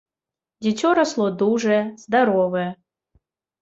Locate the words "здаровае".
2.09-2.69